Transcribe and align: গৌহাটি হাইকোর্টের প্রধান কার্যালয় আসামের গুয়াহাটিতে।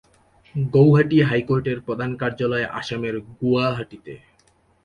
গৌহাটি 0.55 1.17
হাইকোর্টের 1.21 1.77
প্রধান 1.81 2.11
কার্যালয় 2.15 2.65
আসামের 2.79 3.15
গুয়াহাটিতে। 3.39 4.13